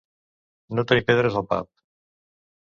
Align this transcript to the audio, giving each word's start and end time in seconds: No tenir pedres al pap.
No 0.79 0.85
tenir 0.91 1.03
pedres 1.11 1.37
al 1.43 1.47
pap. 1.53 1.69